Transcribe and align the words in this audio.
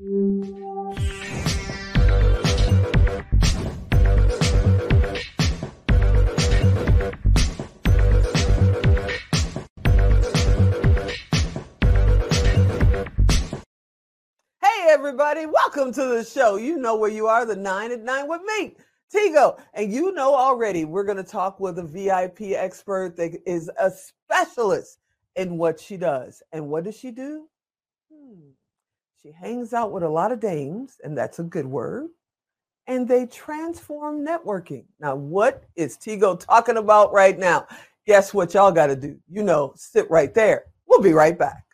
everybody. 0.00 0.46
Welcome 15.46 15.92
to 15.94 16.04
the 16.04 16.24
show. 16.24 16.56
You 16.56 16.76
know 16.76 16.94
where 16.94 17.10
you 17.10 17.26
are, 17.26 17.44
the 17.44 17.56
nine 17.56 17.90
at 17.90 18.02
nine 18.02 18.28
with 18.28 18.42
me, 18.42 18.76
Tigo. 19.12 19.60
And 19.74 19.92
you 19.92 20.12
know 20.12 20.32
already, 20.32 20.84
we're 20.84 21.02
going 21.02 21.16
to 21.16 21.24
talk 21.24 21.58
with 21.58 21.80
a 21.80 21.82
VIP 21.82 22.52
expert 22.54 23.16
that 23.16 23.36
is 23.44 23.68
a 23.76 23.90
specialist 23.90 25.00
in 25.34 25.58
what 25.58 25.80
she 25.80 25.96
does. 25.96 26.40
And 26.52 26.68
what 26.68 26.84
does 26.84 26.96
she 26.96 27.10
do? 27.10 27.48
Hmm. 28.12 28.50
She 29.22 29.32
hangs 29.32 29.72
out 29.72 29.90
with 29.90 30.04
a 30.04 30.08
lot 30.08 30.30
of 30.30 30.38
dames, 30.38 31.00
and 31.02 31.18
that's 31.18 31.40
a 31.40 31.42
good 31.42 31.66
word. 31.66 32.08
And 32.86 33.06
they 33.06 33.26
transform 33.26 34.24
networking. 34.24 34.84
Now, 35.00 35.16
what 35.16 35.64
is 35.76 35.96
Tigo 35.96 36.38
talking 36.38 36.76
about 36.76 37.12
right 37.12 37.38
now? 37.38 37.66
Guess 38.06 38.32
what 38.32 38.54
y'all 38.54 38.72
got 38.72 38.86
to 38.86 38.96
do? 38.96 39.18
You 39.28 39.42
know, 39.42 39.72
sit 39.76 40.08
right 40.10 40.32
there. 40.32 40.66
We'll 40.86 41.02
be 41.02 41.12
right 41.12 41.38
back. 41.38 41.64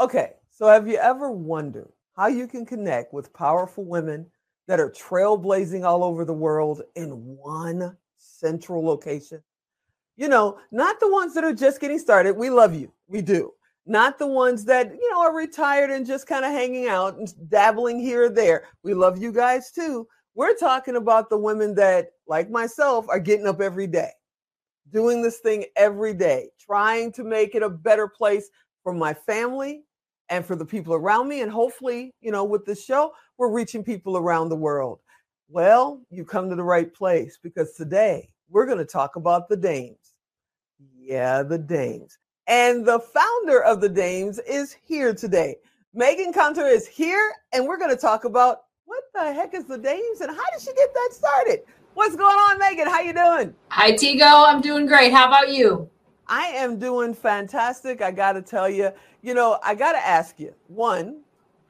Okay, 0.00 0.34
so 0.48 0.68
have 0.68 0.86
you 0.86 0.96
ever 0.96 1.32
wondered 1.32 1.90
how 2.14 2.28
you 2.28 2.46
can 2.46 2.64
connect 2.64 3.12
with 3.12 3.32
powerful 3.32 3.84
women 3.84 4.26
that 4.68 4.78
are 4.78 4.90
trailblazing 4.90 5.84
all 5.84 6.04
over 6.04 6.24
the 6.24 6.32
world 6.32 6.82
in 6.94 7.10
one 7.10 7.96
central 8.16 8.84
location? 8.84 9.42
You 10.16 10.28
know, 10.28 10.58
not 10.70 11.00
the 11.00 11.10
ones 11.10 11.34
that 11.34 11.42
are 11.42 11.52
just 11.52 11.80
getting 11.80 11.98
started. 11.98 12.36
We 12.36 12.48
love 12.48 12.76
you. 12.76 12.92
We 13.08 13.22
do. 13.22 13.54
Not 13.86 14.20
the 14.20 14.28
ones 14.28 14.64
that, 14.66 14.92
you 14.92 15.10
know, 15.10 15.20
are 15.22 15.34
retired 15.34 15.90
and 15.90 16.06
just 16.06 16.28
kind 16.28 16.44
of 16.44 16.52
hanging 16.52 16.86
out 16.86 17.16
and 17.16 17.32
dabbling 17.48 17.98
here 17.98 18.24
or 18.24 18.28
there. 18.28 18.68
We 18.84 18.94
love 18.94 19.20
you 19.20 19.32
guys 19.32 19.72
too. 19.72 20.06
We're 20.36 20.56
talking 20.56 20.94
about 20.94 21.28
the 21.28 21.38
women 21.38 21.74
that, 21.74 22.10
like 22.28 22.50
myself, 22.50 23.08
are 23.08 23.18
getting 23.18 23.48
up 23.48 23.60
every 23.60 23.88
day, 23.88 24.10
doing 24.92 25.22
this 25.22 25.38
thing 25.38 25.64
every 25.74 26.14
day, 26.14 26.50
trying 26.60 27.10
to 27.12 27.24
make 27.24 27.56
it 27.56 27.64
a 27.64 27.70
better 27.70 28.06
place 28.06 28.48
for 28.84 28.92
my 28.92 29.12
family, 29.12 29.82
and 30.30 30.44
for 30.44 30.56
the 30.56 30.64
people 30.64 30.94
around 30.94 31.28
me. 31.28 31.40
And 31.40 31.50
hopefully, 31.50 32.12
you 32.20 32.30
know, 32.30 32.44
with 32.44 32.64
this 32.64 32.84
show, 32.84 33.12
we're 33.36 33.50
reaching 33.50 33.84
people 33.84 34.16
around 34.16 34.48
the 34.48 34.56
world. 34.56 35.00
Well, 35.48 36.00
you 36.10 36.24
come 36.24 36.50
to 36.50 36.56
the 36.56 36.64
right 36.64 36.92
place 36.92 37.38
because 37.42 37.72
today 37.72 38.28
we're 38.50 38.66
going 38.66 38.78
to 38.78 38.84
talk 38.84 39.16
about 39.16 39.48
the 39.48 39.56
Dames. 39.56 40.14
Yeah, 40.98 41.42
the 41.42 41.58
Dames. 41.58 42.18
And 42.46 42.86
the 42.86 43.00
founder 43.00 43.62
of 43.62 43.80
the 43.80 43.88
Dames 43.88 44.38
is 44.40 44.76
here 44.84 45.14
today. 45.14 45.56
Megan 45.94 46.32
Conter 46.32 46.66
is 46.66 46.86
here, 46.86 47.32
and 47.52 47.66
we're 47.66 47.78
going 47.78 47.90
to 47.90 47.96
talk 47.96 48.24
about 48.24 48.62
what 48.84 49.04
the 49.14 49.32
heck 49.32 49.54
is 49.54 49.64
the 49.64 49.78
Dames 49.78 50.20
and 50.20 50.30
how 50.30 50.44
did 50.52 50.60
she 50.60 50.72
get 50.74 50.92
that 50.94 51.10
started? 51.12 51.60
What's 51.94 52.16
going 52.16 52.36
on, 52.36 52.58
Megan? 52.58 52.86
How 52.86 53.00
you 53.00 53.12
doing? 53.12 53.54
Hi, 53.70 53.92
Tigo. 53.92 54.46
I'm 54.46 54.60
doing 54.60 54.86
great. 54.86 55.12
How 55.12 55.26
about 55.26 55.50
you? 55.50 55.90
I 56.28 56.46
am 56.46 56.78
doing 56.78 57.14
fantastic. 57.14 58.02
I 58.02 58.10
got 58.10 58.32
to 58.32 58.42
tell 58.42 58.68
you, 58.68 58.92
you 59.22 59.34
know, 59.34 59.58
I 59.62 59.74
got 59.74 59.92
to 59.92 60.06
ask 60.06 60.38
you 60.38 60.54
one, 60.68 61.20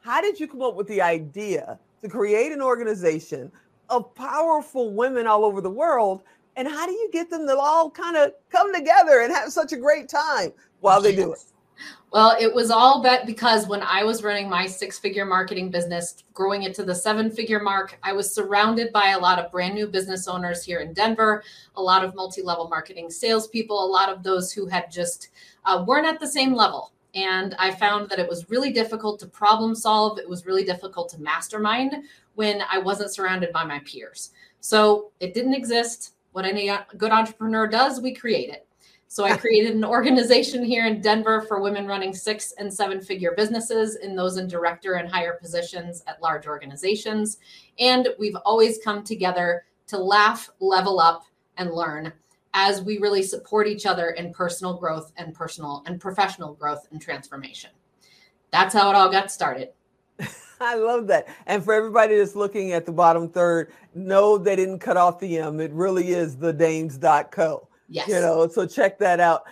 how 0.00 0.20
did 0.20 0.40
you 0.40 0.48
come 0.48 0.62
up 0.62 0.74
with 0.74 0.88
the 0.88 1.00
idea 1.00 1.78
to 2.02 2.08
create 2.08 2.52
an 2.52 2.62
organization 2.62 3.52
of 3.88 4.14
powerful 4.14 4.92
women 4.92 5.26
all 5.26 5.44
over 5.44 5.60
the 5.60 5.70
world? 5.70 6.22
And 6.56 6.66
how 6.66 6.86
do 6.86 6.92
you 6.92 7.08
get 7.12 7.30
them 7.30 7.46
to 7.46 7.56
all 7.56 7.90
kind 7.90 8.16
of 8.16 8.32
come 8.50 8.74
together 8.74 9.20
and 9.20 9.32
have 9.32 9.52
such 9.52 9.72
a 9.72 9.76
great 9.76 10.08
time 10.08 10.52
while 10.80 11.00
they 11.00 11.14
do 11.14 11.32
it? 11.32 11.44
Well, 12.10 12.34
it 12.40 12.52
was 12.52 12.70
all 12.70 13.02
bet 13.02 13.26
because 13.26 13.66
when 13.66 13.82
I 13.82 14.02
was 14.02 14.22
running 14.22 14.48
my 14.48 14.66
six 14.66 14.98
figure 14.98 15.26
marketing 15.26 15.70
business, 15.70 16.24
growing 16.32 16.62
it 16.62 16.74
to 16.76 16.84
the 16.84 16.94
seven 16.94 17.30
figure 17.30 17.60
mark, 17.60 17.98
I 18.02 18.14
was 18.14 18.34
surrounded 18.34 18.92
by 18.94 19.10
a 19.10 19.18
lot 19.18 19.38
of 19.38 19.52
brand 19.52 19.74
new 19.74 19.86
business 19.86 20.26
owners 20.26 20.64
here 20.64 20.80
in 20.80 20.94
Denver, 20.94 21.42
a 21.76 21.82
lot 21.82 22.04
of 22.04 22.14
multi 22.14 22.42
level 22.42 22.66
marketing 22.68 23.10
salespeople, 23.10 23.84
a 23.84 23.86
lot 23.86 24.08
of 24.08 24.22
those 24.22 24.52
who 24.52 24.66
had 24.66 24.90
just 24.90 25.28
uh, 25.66 25.84
weren't 25.86 26.06
at 26.06 26.18
the 26.18 26.26
same 26.26 26.54
level. 26.54 26.92
And 27.14 27.54
I 27.58 27.72
found 27.72 28.08
that 28.08 28.18
it 28.18 28.28
was 28.28 28.48
really 28.48 28.72
difficult 28.72 29.20
to 29.20 29.26
problem 29.26 29.74
solve. 29.74 30.18
It 30.18 30.28
was 30.28 30.46
really 30.46 30.64
difficult 30.64 31.10
to 31.10 31.20
mastermind 31.20 31.94
when 32.36 32.62
I 32.70 32.78
wasn't 32.78 33.12
surrounded 33.12 33.52
by 33.52 33.64
my 33.64 33.80
peers. 33.80 34.30
So 34.60 35.10
it 35.20 35.34
didn't 35.34 35.54
exist. 35.54 36.14
What 36.32 36.44
any 36.44 36.70
good 36.96 37.10
entrepreneur 37.10 37.66
does, 37.66 38.00
we 38.00 38.14
create 38.14 38.50
it. 38.50 38.67
So 39.10 39.24
I 39.24 39.38
created 39.38 39.74
an 39.74 39.86
organization 39.86 40.62
here 40.62 40.86
in 40.86 41.00
Denver 41.00 41.40
for 41.48 41.62
women 41.62 41.86
running 41.86 42.14
six 42.14 42.52
and 42.58 42.72
seven 42.72 43.00
figure 43.00 43.32
businesses 43.34 43.96
and 43.96 44.16
those 44.16 44.36
in 44.36 44.46
director 44.46 44.94
and 44.94 45.10
higher 45.10 45.38
positions 45.40 46.04
at 46.06 46.20
large 46.20 46.46
organizations. 46.46 47.38
And 47.78 48.08
we've 48.18 48.36
always 48.44 48.78
come 48.84 49.02
together 49.02 49.64
to 49.86 49.96
laugh, 49.96 50.50
level 50.60 51.00
up, 51.00 51.24
and 51.56 51.72
learn 51.72 52.12
as 52.52 52.82
we 52.82 52.98
really 52.98 53.22
support 53.22 53.66
each 53.66 53.86
other 53.86 54.10
in 54.10 54.32
personal 54.32 54.74
growth 54.74 55.10
and 55.16 55.34
personal 55.34 55.82
and 55.86 55.98
professional 55.98 56.52
growth 56.52 56.86
and 56.90 57.00
transformation. 57.00 57.70
That's 58.50 58.74
how 58.74 58.90
it 58.90 58.94
all 58.94 59.10
got 59.10 59.32
started. 59.32 59.70
I 60.60 60.74
love 60.74 61.06
that. 61.06 61.28
And 61.46 61.64
for 61.64 61.72
everybody 61.72 62.18
that's 62.18 62.36
looking 62.36 62.72
at 62.72 62.84
the 62.84 62.92
bottom 62.92 63.28
third, 63.28 63.72
no, 63.94 64.36
they 64.36 64.54
didn't 64.54 64.80
cut 64.80 64.98
off 64.98 65.18
the 65.18 65.38
M. 65.38 65.60
It 65.60 65.72
really 65.72 66.10
is 66.10 66.36
the 66.36 66.52
Dames.co. 66.52 67.67
Yes. 67.88 68.08
You 68.08 68.20
know, 68.20 68.48
so 68.48 68.66
check 68.66 68.98
that 68.98 69.20
out. 69.20 69.42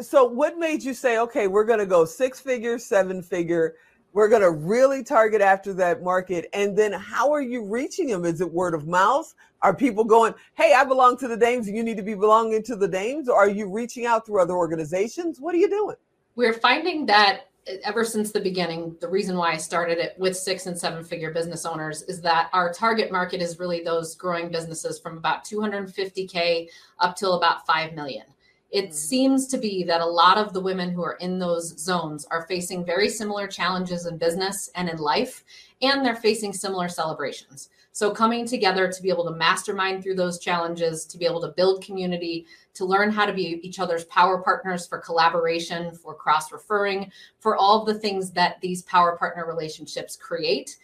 So, 0.00 0.24
what 0.24 0.58
made 0.58 0.82
you 0.82 0.92
say, 0.92 1.18
okay, 1.18 1.46
we're 1.46 1.64
going 1.64 1.78
to 1.78 1.86
go 1.86 2.04
six 2.04 2.40
figure, 2.40 2.78
seven 2.78 3.22
figure? 3.22 3.76
We're 4.12 4.28
going 4.28 4.42
to 4.42 4.50
really 4.50 5.04
target 5.04 5.40
after 5.40 5.72
that 5.74 6.02
market. 6.02 6.48
And 6.52 6.76
then, 6.76 6.92
how 6.92 7.32
are 7.32 7.40
you 7.40 7.64
reaching 7.64 8.08
them? 8.08 8.24
Is 8.24 8.40
it 8.40 8.52
word 8.52 8.74
of 8.74 8.88
mouth? 8.88 9.32
Are 9.62 9.74
people 9.74 10.04
going, 10.04 10.34
hey, 10.54 10.74
I 10.74 10.84
belong 10.84 11.16
to 11.18 11.28
the 11.28 11.36
Dames, 11.36 11.68
you 11.68 11.82
need 11.82 11.96
to 11.98 12.02
be 12.02 12.14
belonging 12.14 12.62
to 12.64 12.76
the 12.76 12.88
Dames? 12.88 13.28
Or 13.28 13.36
are 13.36 13.48
you 13.48 13.70
reaching 13.70 14.06
out 14.06 14.26
through 14.26 14.42
other 14.42 14.54
organizations? 14.54 15.40
What 15.40 15.54
are 15.54 15.58
you 15.58 15.68
doing? 15.68 15.96
We're 16.34 16.54
finding 16.54 17.06
that 17.06 17.49
ever 17.84 18.04
since 18.04 18.32
the 18.32 18.40
beginning, 18.40 18.96
the 19.00 19.08
reason 19.08 19.36
why 19.36 19.52
I 19.52 19.56
started 19.56 19.98
it 19.98 20.14
with 20.18 20.36
six 20.36 20.66
and 20.66 20.78
seven 20.78 21.04
figure 21.04 21.32
business 21.32 21.66
owners 21.66 22.02
is 22.02 22.20
that 22.22 22.50
our 22.52 22.72
target 22.72 23.12
market 23.12 23.40
is 23.40 23.58
really 23.58 23.82
those 23.82 24.14
growing 24.14 24.50
businesses 24.50 24.98
from 24.98 25.18
about 25.18 25.44
250K 25.44 26.68
up 26.98 27.16
till 27.16 27.34
about 27.34 27.66
5 27.66 27.94
million. 27.94 28.24
It 28.70 28.86
mm-hmm. 28.86 28.94
seems 28.94 29.46
to 29.48 29.58
be 29.58 29.82
that 29.84 30.00
a 30.00 30.06
lot 30.06 30.38
of 30.38 30.52
the 30.52 30.60
women 30.60 30.90
who 30.90 31.02
are 31.02 31.16
in 31.20 31.38
those 31.38 31.78
zones 31.78 32.24
are 32.30 32.46
facing 32.46 32.84
very 32.84 33.08
similar 33.08 33.46
challenges 33.46 34.06
in 34.06 34.16
business 34.16 34.70
and 34.74 34.88
in 34.88 34.98
life, 34.98 35.44
and 35.82 36.04
they're 36.04 36.16
facing 36.16 36.52
similar 36.52 36.88
celebrations. 36.88 37.70
So, 37.92 38.12
coming 38.12 38.46
together 38.46 38.90
to 38.90 39.02
be 39.02 39.08
able 39.08 39.24
to 39.24 39.36
mastermind 39.36 40.02
through 40.02 40.14
those 40.14 40.38
challenges, 40.38 41.04
to 41.06 41.18
be 41.18 41.26
able 41.26 41.40
to 41.40 41.48
build 41.48 41.82
community, 41.82 42.46
to 42.74 42.84
learn 42.84 43.10
how 43.10 43.26
to 43.26 43.32
be 43.32 43.58
each 43.66 43.80
other's 43.80 44.04
power 44.04 44.38
partners 44.38 44.86
for 44.86 44.98
collaboration, 44.98 45.92
for 45.92 46.14
cross 46.14 46.52
referring, 46.52 47.10
for 47.40 47.56
all 47.56 47.80
of 47.80 47.86
the 47.86 47.98
things 48.00 48.30
that 48.30 48.60
these 48.60 48.82
power 48.82 49.16
partner 49.16 49.44
relationships 49.44 50.14
create. 50.14 50.76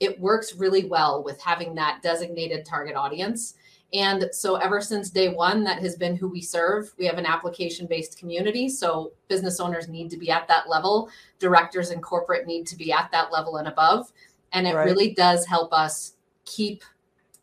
It 0.00 0.18
works 0.18 0.56
really 0.56 0.86
well 0.86 1.22
with 1.22 1.40
having 1.40 1.74
that 1.74 2.02
designated 2.02 2.64
target 2.64 2.96
audience. 2.96 3.54
And 3.94 4.28
so, 4.32 4.56
ever 4.56 4.80
since 4.80 5.08
day 5.08 5.28
one, 5.28 5.62
that 5.64 5.78
has 5.78 5.94
been 5.96 6.16
who 6.16 6.28
we 6.28 6.40
serve. 6.40 6.92
We 6.98 7.06
have 7.06 7.16
an 7.16 7.26
application 7.26 7.86
based 7.86 8.18
community. 8.18 8.68
So, 8.68 9.12
business 9.28 9.60
owners 9.60 9.88
need 9.88 10.10
to 10.10 10.16
be 10.16 10.30
at 10.30 10.48
that 10.48 10.68
level, 10.68 11.08
directors 11.38 11.90
and 11.90 12.02
corporate 12.02 12.46
need 12.46 12.66
to 12.66 12.76
be 12.76 12.92
at 12.92 13.10
that 13.12 13.30
level 13.32 13.58
and 13.58 13.68
above. 13.68 14.12
And 14.52 14.66
it 14.66 14.74
right. 14.74 14.84
really 14.84 15.14
does 15.14 15.46
help 15.46 15.72
us 15.72 16.14
keep 16.44 16.82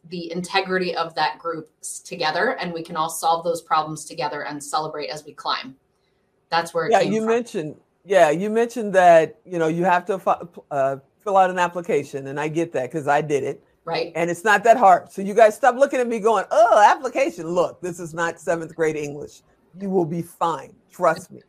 the 0.10 0.32
integrity 0.32 0.96
of 0.96 1.14
that 1.16 1.38
group 1.40 1.70
together 2.04 2.58
and 2.60 2.74
we 2.74 2.84
can 2.84 2.96
all 2.96 3.10
solve 3.10 3.44
those 3.44 3.62
problems 3.62 4.06
together 4.06 4.46
and 4.46 4.64
celebrate 4.64 5.08
as 5.08 5.24
we 5.26 5.32
climb 5.32 5.76
that's 6.50 6.74
where 6.74 6.90
yeah 6.90 7.02
you 7.02 7.22
from. 7.22 7.30
mentioned 7.30 7.76
yeah 8.04 8.32
you 8.32 8.50
mentioned 8.50 8.94
that 8.94 9.40
you 9.46 9.60
know 9.60 9.68
you 9.68 9.84
have 9.84 10.06
to 10.06 10.20
uh, 10.72 10.98
fill 11.24 11.38
out 11.38 11.50
an 11.52 11.60
application 11.60 12.28
and 12.28 12.40
i 12.40 12.48
get 12.48 12.72
that 12.72 12.92
because 12.92 13.08
i 13.08 13.22
did 13.22 13.44
it 13.44 13.64
Right. 13.84 14.12
And 14.16 14.30
it's 14.30 14.44
not 14.44 14.64
that 14.64 14.78
hard. 14.78 15.12
So 15.12 15.22
you 15.22 15.34
guys 15.34 15.56
stop 15.56 15.76
looking 15.76 16.00
at 16.00 16.08
me 16.08 16.20
going, 16.20 16.46
oh, 16.52 16.84
application. 16.88 17.48
Look, 17.48 17.82
this 17.82 18.00
is 18.00 18.14
not 18.14 18.40
seventh 18.40 18.76
grade 18.76 18.96
English. 18.96 19.42
You 19.80 19.90
will 19.90 20.06
be 20.06 20.22
fine. 20.22 20.74
Trust 20.92 21.32
me. 21.32 21.42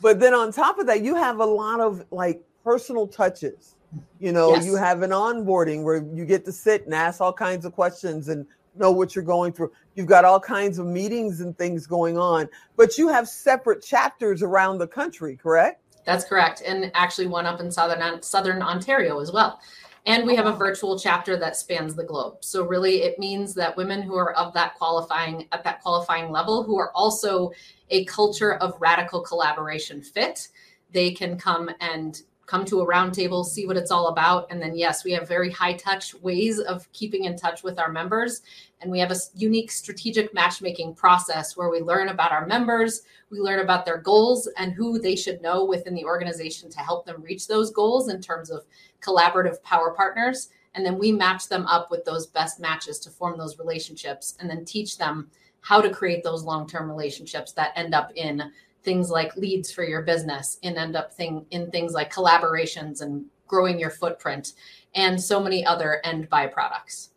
But 0.00 0.20
then 0.20 0.34
on 0.34 0.52
top 0.52 0.78
of 0.78 0.86
that, 0.86 1.02
you 1.02 1.14
have 1.14 1.40
a 1.40 1.44
lot 1.44 1.80
of 1.80 2.04
like 2.10 2.42
personal 2.64 3.06
touches. 3.06 3.74
You 4.20 4.32
know, 4.32 4.54
yes. 4.54 4.64
you 4.64 4.76
have 4.76 5.02
an 5.02 5.10
onboarding 5.10 5.82
where 5.82 6.04
you 6.14 6.24
get 6.24 6.44
to 6.46 6.52
sit 6.52 6.84
and 6.84 6.94
ask 6.94 7.20
all 7.20 7.32
kinds 7.32 7.64
of 7.64 7.72
questions 7.72 8.28
and 8.28 8.46
know 8.74 8.90
what 8.90 9.14
you're 9.14 9.24
going 9.24 9.52
through. 9.52 9.72
You've 9.94 10.06
got 10.06 10.24
all 10.24 10.40
kinds 10.40 10.78
of 10.78 10.86
meetings 10.86 11.40
and 11.40 11.56
things 11.58 11.86
going 11.86 12.16
on, 12.16 12.48
but 12.76 12.96
you 12.96 13.08
have 13.08 13.28
separate 13.28 13.82
chapters 13.82 14.42
around 14.42 14.78
the 14.78 14.86
country, 14.86 15.36
correct? 15.36 15.82
That's 16.06 16.24
correct. 16.24 16.62
And 16.66 16.90
actually 16.94 17.26
one 17.26 17.46
up 17.46 17.60
in 17.60 17.70
southern 17.70 18.22
southern 18.22 18.62
Ontario 18.62 19.20
as 19.20 19.30
well. 19.30 19.60
And 20.04 20.26
we 20.26 20.34
have 20.34 20.46
a 20.46 20.52
virtual 20.52 20.98
chapter 20.98 21.36
that 21.36 21.56
spans 21.56 21.94
the 21.94 22.02
globe. 22.02 22.38
So 22.40 22.64
really 22.64 23.02
it 23.02 23.18
means 23.18 23.54
that 23.54 23.76
women 23.76 24.02
who 24.02 24.16
are 24.16 24.32
of 24.32 24.52
that 24.54 24.74
qualifying 24.74 25.46
at 25.52 25.62
that 25.62 25.80
qualifying 25.80 26.30
level 26.30 26.64
who 26.64 26.78
are 26.78 26.90
also 26.94 27.52
a 27.90 28.04
culture 28.06 28.54
of 28.54 28.74
radical 28.80 29.20
collaboration 29.20 30.02
fit, 30.02 30.48
they 30.90 31.12
can 31.12 31.38
come 31.38 31.70
and 31.80 32.22
come 32.46 32.64
to 32.66 32.80
a 32.80 32.86
roundtable, 32.86 33.44
see 33.44 33.66
what 33.66 33.76
it's 33.76 33.90
all 33.90 34.08
about. 34.08 34.46
And 34.50 34.60
then, 34.60 34.76
yes, 34.76 35.04
we 35.04 35.12
have 35.12 35.28
very 35.28 35.50
high 35.50 35.74
touch 35.74 36.14
ways 36.16 36.58
of 36.58 36.90
keeping 36.92 37.24
in 37.24 37.36
touch 37.36 37.62
with 37.62 37.78
our 37.78 37.90
members. 37.90 38.42
And 38.80 38.90
we 38.90 38.98
have 38.98 39.12
a 39.12 39.16
unique 39.34 39.70
strategic 39.70 40.34
matchmaking 40.34 40.94
process 40.94 41.56
where 41.56 41.70
we 41.70 41.80
learn 41.80 42.08
about 42.08 42.32
our 42.32 42.46
members, 42.46 43.02
we 43.30 43.38
learn 43.38 43.60
about 43.60 43.84
their 43.84 43.98
goals 43.98 44.48
and 44.58 44.72
who 44.72 44.98
they 44.98 45.16
should 45.16 45.40
know 45.40 45.64
within 45.64 45.94
the 45.94 46.04
organization 46.04 46.68
to 46.70 46.80
help 46.80 47.06
them 47.06 47.22
reach 47.22 47.46
those 47.46 47.70
goals 47.70 48.08
in 48.08 48.20
terms 48.20 48.50
of 48.50 48.64
collaborative 49.00 49.62
power 49.62 49.92
partners. 49.92 50.48
And 50.74 50.84
then 50.84 50.98
we 50.98 51.12
match 51.12 51.48
them 51.48 51.66
up 51.66 51.90
with 51.90 52.04
those 52.04 52.26
best 52.26 52.58
matches 52.58 52.98
to 53.00 53.10
form 53.10 53.38
those 53.38 53.58
relationships 53.58 54.36
and 54.40 54.50
then 54.50 54.64
teach 54.64 54.98
them 54.98 55.30
how 55.60 55.80
to 55.80 55.90
create 55.90 56.24
those 56.24 56.42
long 56.42 56.66
term 56.66 56.88
relationships 56.88 57.52
that 57.52 57.72
end 57.76 57.94
up 57.94 58.10
in 58.16 58.50
things 58.82 59.10
like 59.10 59.36
leads 59.36 59.70
for 59.70 59.84
your 59.84 60.02
business 60.02 60.58
and 60.62 60.76
end 60.76 60.96
up 60.96 61.12
thing 61.12 61.46
in 61.50 61.70
things 61.70 61.92
like 61.92 62.12
collaborations 62.12 63.00
and 63.00 63.24
growing 63.46 63.78
your 63.78 63.90
footprint 63.90 64.52
and 64.94 65.20
so 65.20 65.40
many 65.40 65.64
other 65.64 66.00
end 66.04 66.28
byproducts. 66.30 67.08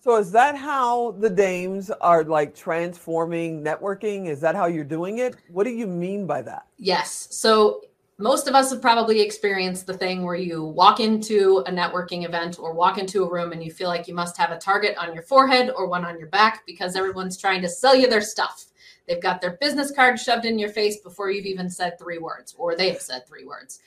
So 0.00 0.16
is 0.16 0.32
that 0.32 0.56
how 0.56 1.12
the 1.12 1.30
dames 1.30 1.90
are 2.00 2.24
like 2.24 2.56
transforming 2.56 3.62
networking? 3.62 4.26
Is 4.26 4.40
that 4.40 4.56
how 4.56 4.66
you're 4.66 4.82
doing 4.82 5.18
it? 5.18 5.36
What 5.48 5.62
do 5.64 5.70
you 5.70 5.86
mean 5.86 6.26
by 6.26 6.42
that? 6.42 6.66
Yes. 6.76 7.28
So 7.30 7.82
most 8.18 8.48
of 8.48 8.54
us 8.54 8.70
have 8.70 8.82
probably 8.82 9.20
experienced 9.20 9.86
the 9.86 9.96
thing 9.96 10.24
where 10.24 10.34
you 10.34 10.64
walk 10.64 10.98
into 10.98 11.62
a 11.66 11.70
networking 11.70 12.24
event 12.24 12.58
or 12.58 12.72
walk 12.72 12.98
into 12.98 13.24
a 13.24 13.30
room 13.30 13.52
and 13.52 13.62
you 13.62 13.70
feel 13.70 13.88
like 13.88 14.08
you 14.08 14.14
must 14.14 14.36
have 14.36 14.50
a 14.50 14.58
target 14.58 14.96
on 14.96 15.14
your 15.14 15.22
forehead 15.22 15.70
or 15.76 15.86
one 15.86 16.04
on 16.04 16.18
your 16.18 16.28
back 16.28 16.64
because 16.66 16.96
everyone's 16.96 17.36
trying 17.36 17.62
to 17.62 17.68
sell 17.68 17.94
you 17.94 18.08
their 18.08 18.20
stuff. 18.20 18.66
They've 19.06 19.22
got 19.22 19.40
their 19.40 19.58
business 19.60 19.90
card 19.90 20.18
shoved 20.18 20.44
in 20.44 20.58
your 20.58 20.68
face 20.68 20.98
before 20.98 21.30
you've 21.30 21.46
even 21.46 21.68
said 21.68 21.98
three 21.98 22.18
words, 22.18 22.54
or 22.56 22.76
they've 22.76 23.00
said 23.00 23.26
three 23.26 23.44
words. 23.44 23.80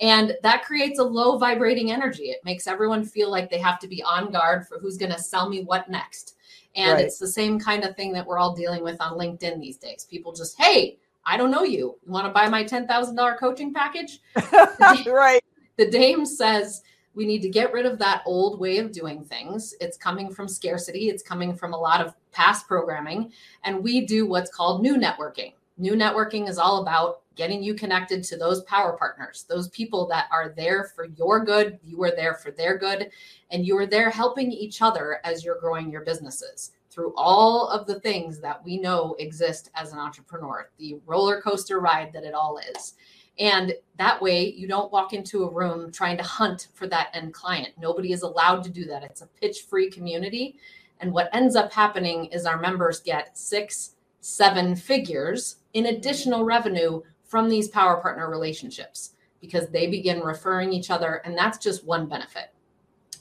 And 0.00 0.36
that 0.42 0.64
creates 0.64 0.98
a 0.98 1.04
low 1.04 1.38
vibrating 1.38 1.90
energy. 1.90 2.24
It 2.24 2.44
makes 2.44 2.66
everyone 2.66 3.04
feel 3.04 3.30
like 3.30 3.50
they 3.50 3.58
have 3.58 3.80
to 3.80 3.88
be 3.88 4.02
on 4.02 4.30
guard 4.30 4.68
for 4.68 4.78
who's 4.78 4.96
going 4.96 5.12
to 5.12 5.18
sell 5.18 5.48
me 5.48 5.64
what 5.64 5.90
next. 5.90 6.36
And 6.76 6.94
right. 6.94 7.04
it's 7.04 7.18
the 7.18 7.26
same 7.26 7.58
kind 7.58 7.84
of 7.84 7.96
thing 7.96 8.12
that 8.12 8.24
we're 8.26 8.38
all 8.38 8.54
dealing 8.54 8.84
with 8.84 9.00
on 9.00 9.18
LinkedIn 9.18 9.60
these 9.60 9.78
days. 9.78 10.06
People 10.08 10.32
just, 10.32 10.60
hey, 10.60 10.98
I 11.26 11.36
don't 11.36 11.50
know 11.50 11.64
you. 11.64 11.98
You 12.06 12.12
want 12.12 12.26
to 12.26 12.32
buy 12.32 12.48
my 12.48 12.62
$10,000 12.62 13.38
coaching 13.38 13.74
package? 13.74 14.20
right. 15.06 15.42
The 15.76 15.90
dame 15.90 16.24
says, 16.24 16.82
we 17.18 17.26
need 17.26 17.42
to 17.42 17.48
get 17.48 17.72
rid 17.72 17.84
of 17.84 17.98
that 17.98 18.22
old 18.24 18.60
way 18.60 18.78
of 18.78 18.92
doing 18.92 19.24
things. 19.24 19.74
It's 19.80 19.96
coming 19.96 20.32
from 20.32 20.46
scarcity, 20.46 21.08
it's 21.08 21.22
coming 21.22 21.52
from 21.52 21.74
a 21.74 21.76
lot 21.76 22.00
of 22.00 22.14
past 22.30 22.68
programming. 22.68 23.32
And 23.64 23.82
we 23.82 24.06
do 24.06 24.24
what's 24.24 24.54
called 24.54 24.82
new 24.82 24.94
networking. 24.94 25.54
New 25.78 25.94
networking 25.94 26.48
is 26.48 26.58
all 26.58 26.80
about 26.80 27.22
getting 27.34 27.60
you 27.60 27.74
connected 27.74 28.22
to 28.22 28.36
those 28.36 28.62
power 28.62 28.96
partners, 28.96 29.44
those 29.48 29.68
people 29.70 30.06
that 30.06 30.26
are 30.30 30.54
there 30.56 30.92
for 30.94 31.06
your 31.06 31.44
good, 31.44 31.80
you 31.84 32.00
are 32.04 32.14
there 32.14 32.34
for 32.34 32.52
their 32.52 32.78
good, 32.78 33.10
and 33.50 33.66
you 33.66 33.76
are 33.76 33.86
there 33.86 34.10
helping 34.10 34.52
each 34.52 34.80
other 34.80 35.18
as 35.24 35.44
you're 35.44 35.58
growing 35.60 35.90
your 35.90 36.04
businesses 36.04 36.70
through 36.88 37.12
all 37.16 37.68
of 37.68 37.86
the 37.86 38.00
things 38.00 38.40
that 38.40 38.64
we 38.64 38.78
know 38.78 39.16
exist 39.18 39.70
as 39.74 39.92
an 39.92 39.98
entrepreneur, 39.98 40.70
the 40.78 40.98
roller 41.06 41.40
coaster 41.40 41.80
ride 41.80 42.12
that 42.12 42.24
it 42.24 42.34
all 42.34 42.58
is. 42.74 42.94
And 43.38 43.74
that 43.98 44.20
way, 44.20 44.52
you 44.52 44.66
don't 44.66 44.92
walk 44.92 45.12
into 45.12 45.44
a 45.44 45.50
room 45.50 45.92
trying 45.92 46.16
to 46.16 46.22
hunt 46.24 46.68
for 46.74 46.86
that 46.88 47.10
end 47.14 47.34
client. 47.34 47.70
Nobody 47.80 48.12
is 48.12 48.22
allowed 48.22 48.64
to 48.64 48.70
do 48.70 48.84
that. 48.86 49.04
It's 49.04 49.22
a 49.22 49.26
pitch 49.26 49.62
free 49.68 49.90
community. 49.90 50.56
And 51.00 51.12
what 51.12 51.30
ends 51.32 51.54
up 51.54 51.72
happening 51.72 52.26
is 52.26 52.46
our 52.46 52.58
members 52.58 53.00
get 53.00 53.38
six, 53.38 53.92
seven 54.20 54.74
figures 54.74 55.56
in 55.74 55.86
additional 55.86 56.44
revenue 56.44 57.00
from 57.24 57.48
these 57.48 57.68
power 57.68 58.00
partner 58.00 58.28
relationships 58.28 59.12
because 59.40 59.68
they 59.68 59.86
begin 59.86 60.20
referring 60.20 60.72
each 60.72 60.90
other. 60.90 61.22
And 61.24 61.38
that's 61.38 61.58
just 61.58 61.84
one 61.84 62.08
benefit. 62.08 62.52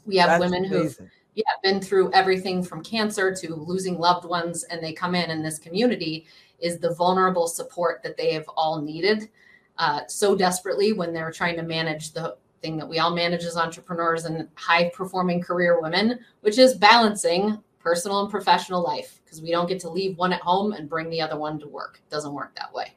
We 0.06 0.18
have 0.18 0.30
that's 0.30 0.42
women 0.42 0.64
who've 0.64 0.98
yeah, 1.36 1.44
been 1.62 1.80
through 1.80 2.12
everything 2.14 2.64
from 2.64 2.84
cancer 2.84 3.36
to 3.36 3.54
losing 3.54 4.00
loved 4.00 4.26
ones, 4.26 4.64
and 4.64 4.84
they 4.84 4.92
come 4.92 5.14
in, 5.14 5.30
and 5.30 5.46
this 5.46 5.60
community 5.60 6.26
is 6.60 6.80
the 6.80 6.96
vulnerable 6.96 7.46
support 7.46 8.02
that 8.02 8.18
they 8.18 8.34
have 8.34 8.50
all 8.58 8.82
needed 8.82 9.30
uh, 9.78 10.02
so 10.08 10.36
desperately 10.36 10.94
when 10.94 11.14
they're 11.14 11.32
trying 11.32 11.56
to 11.56 11.64
manage 11.64 12.14
the 12.14 12.36
thing 12.62 12.78
that 12.78 12.88
we 12.88 13.00
all 13.00 13.14
manage 13.14 13.44
as 13.44 13.58
entrepreneurs 13.58 14.26
and 14.26 14.48
high 14.56 14.90
performing 14.90 15.42
career 15.42 15.80
women, 15.82 16.20
which 16.42 16.58
is 16.58 16.74
balancing 16.74 17.62
personal 17.80 18.22
and 18.22 18.30
professional 18.30 18.84
life 18.84 19.22
because 19.24 19.42
we 19.42 19.52
don't 19.52 19.68
get 19.68 19.80
to 19.80 19.90
leave 19.90 20.18
one 20.18 20.34
at 20.34 20.42
home 20.42 20.74
and 20.74 20.90
bring 20.90 21.10
the 21.10 21.22
other 21.22 21.38
one 21.38 21.60
to 21.60 21.68
work. 21.68 22.02
It 22.06 22.12
doesn't 22.12 22.34
work 22.34 22.56
that 22.56 22.74
way. 22.74 22.94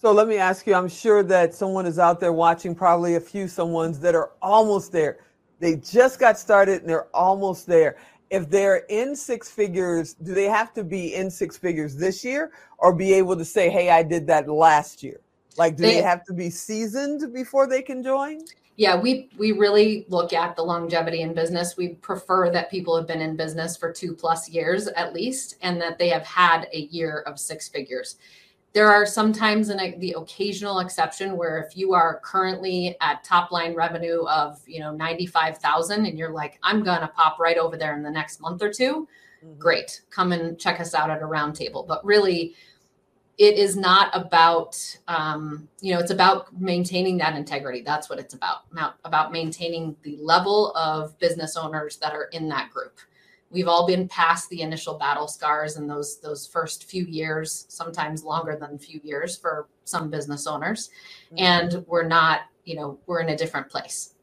So 0.00 0.12
let 0.12 0.28
me 0.28 0.36
ask 0.36 0.66
you 0.66 0.74
I'm 0.74 0.88
sure 0.88 1.22
that 1.22 1.54
someone 1.54 1.86
is 1.86 1.98
out 1.98 2.20
there 2.20 2.32
watching, 2.32 2.74
probably 2.74 3.14
a 3.14 3.20
few 3.20 3.48
someone's 3.48 3.98
that 4.00 4.14
are 4.14 4.32
almost 4.42 4.92
there. 4.92 5.18
They 5.60 5.76
just 5.76 6.20
got 6.20 6.38
started 6.38 6.82
and 6.82 6.88
they're 6.88 7.08
almost 7.16 7.66
there. 7.66 7.96
If 8.28 8.50
they're 8.50 8.84
in 8.88 9.16
six 9.16 9.50
figures, 9.50 10.14
do 10.14 10.34
they 10.34 10.44
have 10.44 10.74
to 10.74 10.84
be 10.84 11.14
in 11.14 11.30
six 11.30 11.56
figures 11.56 11.96
this 11.96 12.24
year 12.24 12.52
or 12.78 12.94
be 12.94 13.14
able 13.14 13.36
to 13.36 13.44
say, 13.44 13.70
hey, 13.70 13.90
I 13.90 14.02
did 14.02 14.26
that 14.26 14.48
last 14.48 15.02
year? 15.02 15.20
Like, 15.56 15.76
do 15.76 15.82
they, 15.82 15.94
they 15.94 16.02
have 16.02 16.24
to 16.24 16.32
be 16.32 16.50
seasoned 16.50 17.32
before 17.32 17.66
they 17.66 17.82
can 17.82 18.02
join? 18.02 18.40
Yeah, 18.76 19.00
we 19.00 19.30
we 19.38 19.52
really 19.52 20.04
look 20.08 20.32
at 20.32 20.56
the 20.56 20.62
longevity 20.62 21.22
in 21.22 21.32
business. 21.32 21.76
We 21.76 21.90
prefer 21.90 22.50
that 22.50 22.70
people 22.70 22.96
have 22.96 23.06
been 23.06 23.20
in 23.20 23.36
business 23.36 23.76
for 23.76 23.92
two 23.92 24.14
plus 24.14 24.48
years 24.48 24.88
at 24.88 25.14
least, 25.14 25.56
and 25.62 25.80
that 25.80 25.98
they 25.98 26.08
have 26.08 26.24
had 26.24 26.66
a 26.72 26.80
year 26.90 27.20
of 27.26 27.38
six 27.38 27.68
figures. 27.68 28.16
There 28.72 28.90
are 28.90 29.06
sometimes 29.06 29.68
an, 29.68 30.00
the 30.00 30.16
occasional 30.18 30.80
exception 30.80 31.36
where 31.36 31.58
if 31.58 31.76
you 31.76 31.94
are 31.94 32.18
currently 32.24 32.96
at 33.00 33.22
top 33.22 33.52
line 33.52 33.76
revenue 33.76 34.24
of 34.24 34.60
you 34.66 34.80
know 34.80 34.90
ninety 34.90 35.26
five 35.26 35.58
thousand, 35.58 36.06
and 36.06 36.18
you're 36.18 36.32
like, 36.32 36.58
I'm 36.64 36.82
gonna 36.82 37.12
pop 37.14 37.38
right 37.38 37.58
over 37.58 37.76
there 37.76 37.94
in 37.96 38.02
the 38.02 38.10
next 38.10 38.40
month 38.40 38.60
or 38.60 38.72
2 38.72 39.06
mm-hmm. 39.44 39.56
great, 39.56 40.00
come 40.10 40.32
and 40.32 40.58
check 40.58 40.80
us 40.80 40.94
out 40.94 41.10
at 41.10 41.22
a 41.22 41.26
roundtable. 41.26 41.86
But 41.86 42.04
really, 42.04 42.56
it 43.36 43.58
is 43.58 43.76
not 43.76 44.10
about 44.14 44.76
um, 45.08 45.68
you 45.80 45.92
know 45.92 45.98
it's 45.98 46.10
about 46.10 46.58
maintaining 46.58 47.16
that 47.18 47.36
integrity. 47.36 47.82
That's 47.82 48.08
what 48.08 48.18
it's 48.18 48.34
about. 48.34 48.72
Not 48.72 48.98
about 49.04 49.32
maintaining 49.32 49.96
the 50.02 50.16
level 50.20 50.72
of 50.76 51.18
business 51.18 51.56
owners 51.56 51.96
that 51.98 52.12
are 52.12 52.24
in 52.32 52.48
that 52.48 52.70
group. 52.70 52.98
We've 53.50 53.68
all 53.68 53.86
been 53.86 54.08
past 54.08 54.48
the 54.50 54.62
initial 54.62 54.94
battle 54.98 55.28
scars 55.28 55.76
in 55.76 55.86
those 55.86 56.20
those 56.20 56.46
first 56.46 56.84
few 56.84 57.04
years 57.04 57.66
sometimes 57.68 58.24
longer 58.24 58.56
than 58.60 58.74
a 58.74 58.78
few 58.78 59.00
years 59.02 59.36
for 59.36 59.68
some 59.84 60.10
business 60.10 60.46
owners. 60.46 60.90
Mm-hmm. 61.26 61.38
and 61.38 61.86
we're 61.88 62.06
not 62.06 62.42
you 62.64 62.76
know 62.76 62.98
we're 63.06 63.20
in 63.20 63.30
a 63.30 63.36
different 63.36 63.68
place. 63.68 64.14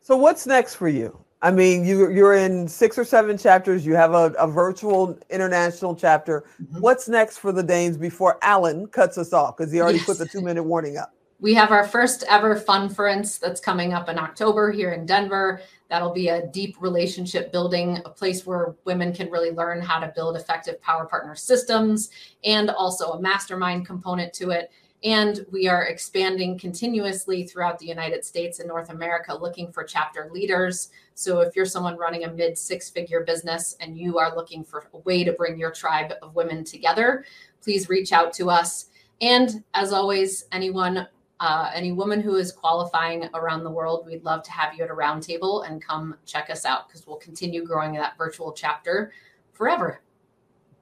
So 0.00 0.18
what's 0.18 0.46
next 0.46 0.74
for 0.74 0.88
you 0.88 1.23
I 1.44 1.50
mean, 1.50 1.84
you 1.84 2.10
you're 2.10 2.32
in 2.32 2.66
six 2.66 2.96
or 2.96 3.04
seven 3.04 3.36
chapters. 3.36 3.84
You 3.84 3.94
have 3.96 4.14
a, 4.14 4.32
a 4.38 4.48
virtual 4.48 5.18
international 5.28 5.94
chapter. 5.94 6.44
Mm-hmm. 6.60 6.80
What's 6.80 7.06
next 7.06 7.36
for 7.36 7.52
the 7.52 7.62
Dames 7.62 7.98
before 7.98 8.38
Alan 8.40 8.86
cuts 8.86 9.18
us 9.18 9.34
off 9.34 9.58
because 9.58 9.70
he 9.70 9.78
already 9.78 9.98
yes. 9.98 10.06
put 10.06 10.16
the 10.16 10.26
two 10.26 10.40
minute 10.40 10.62
warning 10.62 10.96
up? 10.96 11.14
We 11.40 11.52
have 11.52 11.70
our 11.70 11.86
first 11.86 12.24
ever 12.30 12.58
Funference 12.58 13.38
that's 13.38 13.60
coming 13.60 13.92
up 13.92 14.08
in 14.08 14.18
October 14.18 14.72
here 14.72 14.92
in 14.92 15.04
Denver. 15.04 15.60
That'll 15.90 16.14
be 16.14 16.28
a 16.28 16.46
deep 16.46 16.76
relationship 16.80 17.52
building, 17.52 18.00
a 18.06 18.08
place 18.08 18.46
where 18.46 18.74
women 18.86 19.12
can 19.12 19.30
really 19.30 19.50
learn 19.50 19.82
how 19.82 19.98
to 19.98 20.10
build 20.16 20.36
effective 20.36 20.80
power 20.80 21.04
partner 21.04 21.34
systems 21.34 22.08
and 22.42 22.70
also 22.70 23.12
a 23.12 23.20
mastermind 23.20 23.86
component 23.86 24.32
to 24.32 24.48
it. 24.48 24.70
And 25.04 25.44
we 25.52 25.68
are 25.68 25.84
expanding 25.84 26.58
continuously 26.58 27.44
throughout 27.44 27.78
the 27.78 27.86
United 27.86 28.24
States 28.24 28.58
and 28.58 28.66
North 28.66 28.88
America, 28.88 29.34
looking 29.34 29.70
for 29.70 29.84
chapter 29.84 30.30
leaders. 30.32 30.88
So 31.14 31.40
if 31.40 31.54
you're 31.54 31.66
someone 31.66 31.98
running 31.98 32.24
a 32.24 32.32
mid 32.32 32.56
six 32.56 32.88
figure 32.88 33.22
business 33.22 33.76
and 33.80 33.98
you 33.98 34.18
are 34.18 34.34
looking 34.34 34.64
for 34.64 34.88
a 34.94 34.98
way 34.98 35.22
to 35.22 35.32
bring 35.32 35.58
your 35.58 35.70
tribe 35.70 36.14
of 36.22 36.34
women 36.34 36.64
together, 36.64 37.26
please 37.62 37.90
reach 37.90 38.12
out 38.12 38.32
to 38.34 38.48
us. 38.48 38.86
And 39.20 39.62
as 39.74 39.92
always, 39.92 40.46
anyone 40.52 41.06
uh, 41.40 41.70
any 41.74 41.92
woman 41.92 42.20
who 42.20 42.36
is 42.36 42.52
qualifying 42.52 43.28
around 43.34 43.64
the 43.64 43.70
world, 43.70 44.06
we'd 44.06 44.24
love 44.24 44.42
to 44.44 44.52
have 44.52 44.72
you 44.72 44.84
at 44.84 44.90
a 44.90 44.94
roundtable 44.94 45.68
and 45.68 45.84
come 45.84 46.16
check 46.24 46.48
us 46.48 46.64
out 46.64 46.88
because 46.88 47.06
we'll 47.06 47.16
continue 47.16 47.64
growing 47.66 47.92
that 47.92 48.16
virtual 48.16 48.52
chapter 48.52 49.12
forever. 49.52 50.00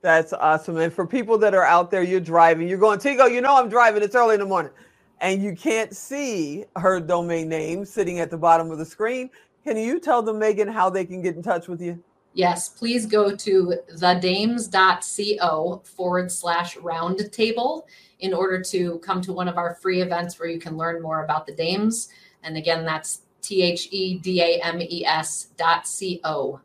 That's 0.02 0.32
awesome. 0.32 0.76
And 0.78 0.92
for 0.92 1.06
people 1.06 1.38
that 1.38 1.54
are 1.54 1.64
out 1.64 1.90
there, 1.90 2.02
you're 2.02 2.20
driving, 2.20 2.68
you're 2.68 2.78
going, 2.78 2.98
Tigo, 2.98 3.32
you 3.32 3.40
know 3.40 3.56
I'm 3.56 3.68
driving, 3.68 4.02
it's 4.02 4.16
early 4.16 4.34
in 4.34 4.40
the 4.40 4.46
morning. 4.46 4.72
And 5.20 5.40
you 5.40 5.54
can't 5.54 5.94
see 5.94 6.64
her 6.74 6.98
domain 6.98 7.48
name 7.48 7.84
sitting 7.84 8.18
at 8.18 8.28
the 8.28 8.36
bottom 8.36 8.72
of 8.72 8.78
the 8.78 8.84
screen. 8.84 9.30
Can 9.62 9.76
you 9.76 10.00
tell 10.00 10.20
them, 10.20 10.40
Megan, 10.40 10.66
how 10.66 10.90
they 10.90 11.04
can 11.04 11.22
get 11.22 11.36
in 11.36 11.42
touch 11.42 11.68
with 11.68 11.80
you? 11.80 12.02
Yes, 12.34 12.68
please 12.68 13.06
go 13.06 13.36
to 13.36 13.74
thedames.co 13.92 15.82
forward 15.84 16.32
slash 16.32 16.76
roundtable 16.78 17.82
in 18.18 18.34
order 18.34 18.60
to 18.62 18.98
come 19.00 19.20
to 19.20 19.32
one 19.32 19.46
of 19.46 19.56
our 19.56 19.76
free 19.76 20.00
events 20.00 20.40
where 20.40 20.48
you 20.48 20.58
can 20.58 20.76
learn 20.76 21.00
more 21.00 21.22
about 21.22 21.46
the 21.46 21.54
Dames. 21.54 22.08
And 22.42 22.56
again, 22.56 22.84
that's 22.84 23.20
T 23.42 23.62
H 23.62 23.88
E 23.92 24.18
D 24.18 24.40
A 24.40 24.60
M 24.62 24.80
E 24.80 25.04
S 25.06 25.48
dot 25.56 25.86
C 25.86 26.20
O. 26.24 26.60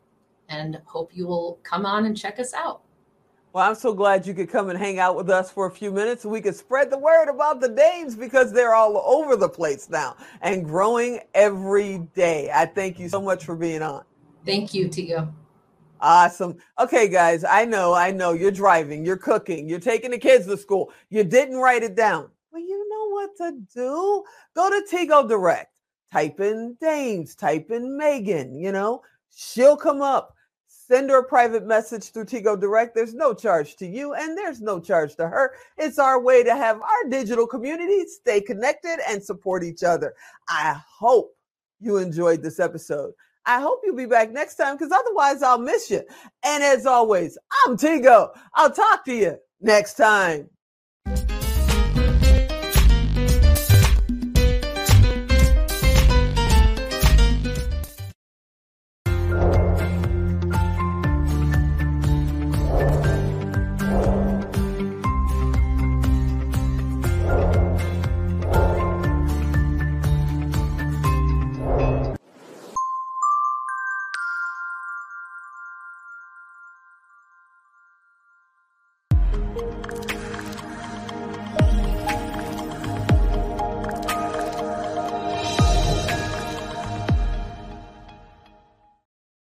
And 0.50 0.82
hope 0.86 1.12
you 1.14 1.28
will 1.28 1.60
come 1.64 1.86
on 1.86 2.06
and 2.06 2.18
check 2.18 2.40
us 2.40 2.54
out. 2.54 2.82
Well, 3.58 3.68
I'm 3.68 3.74
so 3.74 3.92
glad 3.92 4.28
you 4.28 4.36
could 4.36 4.52
come 4.52 4.70
and 4.70 4.78
hang 4.78 5.00
out 5.00 5.16
with 5.16 5.32
us 5.32 5.50
for 5.50 5.66
a 5.66 5.72
few 5.72 5.92
minutes 5.92 6.22
so 6.22 6.30
we 6.30 6.42
could 6.42 6.56
spread 6.56 6.92
the 6.92 6.98
word 7.00 7.28
about 7.28 7.60
the 7.60 7.70
Dames 7.70 8.16
because 8.16 8.52
they're 8.52 8.76
all 8.76 8.98
over 9.04 9.36
the 9.36 9.50
place 9.50 9.90
now 9.90 10.16
and 10.44 10.64
growing 10.64 11.22
every 11.34 12.08
day. 12.14 12.52
I 12.54 12.68
thank 12.68 13.00
you 13.00 13.10
so 13.10 13.20
much 13.20 13.46
for 13.46 13.56
being 13.56 13.82
on. 13.82 14.04
Thank 14.46 14.76
you, 14.76 14.90
Tigo. 14.90 15.34
Awesome. 16.00 16.58
Okay, 16.78 17.08
guys, 17.08 17.44
I 17.44 17.66
know, 17.66 17.96
I 17.96 18.12
know 18.12 18.34
you're 18.34 18.52
driving, 18.52 19.04
you're 19.04 19.18
cooking, 19.18 19.68
you're 19.68 19.80
taking 19.80 20.12
the 20.12 20.20
kids 20.20 20.46
to 20.46 20.56
school. 20.56 20.94
You 21.10 21.24
didn't 21.24 21.58
write 21.58 21.82
it 21.82 21.96
down. 21.96 22.30
Well, 22.52 22.62
you 22.62 22.88
know 22.88 23.10
what 23.10 23.38
to 23.38 23.60
do. 23.74 24.24
Go 24.54 24.70
to 24.70 24.86
Tigo 24.88 25.28
Direct, 25.28 25.74
type 26.14 26.40
in 26.42 26.78
Dames, 26.80 27.34
type 27.34 27.72
in 27.72 27.98
Megan, 27.98 28.54
you 28.54 28.72
know, 28.72 29.02
she'll 29.36 29.78
come 29.78 30.04
up 30.04 30.37
Send 30.88 31.10
her 31.10 31.20
a 31.20 31.24
private 31.24 31.66
message 31.66 32.12
through 32.12 32.24
Tigo 32.24 32.58
Direct. 32.58 32.96
There's 32.96 33.14
no 33.14 33.34
charge 33.34 33.76
to 33.76 33.86
you 33.86 34.14
and 34.14 34.38
there's 34.38 34.62
no 34.62 34.80
charge 34.80 35.18
to 35.18 35.28
her. 35.28 35.54
It's 35.78 36.00
our 36.00 36.18
way 36.18 36.44
to 36.44 36.56
have 36.56 36.80
our 36.80 37.10
digital 37.10 37.46
community 37.46 38.06
stay 38.06 38.40
connected 38.40 39.00
and 39.06 39.22
support 39.22 39.66
each 39.66 39.84
other. 39.84 40.14
I 40.48 40.80
hope 40.88 41.36
you 41.82 41.98
enjoyed 41.98 42.42
this 42.42 42.62
episode. 42.62 43.12
I 43.46 43.60
hope 43.60 43.82
you'll 43.84 43.98
be 43.98 44.06
back 44.06 44.32
next 44.32 44.56
time 44.56 44.78
because 44.78 44.94
otherwise 44.94 45.44
I'll 45.44 45.60
miss 45.60 45.92
you. 45.92 46.04
And 46.46 46.64
as 46.64 46.86
always, 46.86 47.38
I'm 47.66 47.76
Tigo. 47.76 48.30
I'll 48.54 48.72
talk 48.72 49.04
to 49.06 49.14
you 49.14 49.38
next 49.60 49.96
time. 49.96 50.50